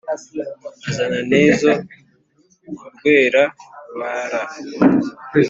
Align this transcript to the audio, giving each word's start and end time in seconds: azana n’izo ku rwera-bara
azana 0.89 1.19
n’izo 1.29 1.71
ku 2.77 2.87
rwera-bara 2.95 4.41